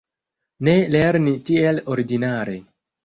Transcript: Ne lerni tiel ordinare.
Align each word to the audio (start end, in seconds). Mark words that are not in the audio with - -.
Ne 0.67 0.73
lerni 0.95 1.35
tiel 1.51 1.83
ordinare. 1.97 2.57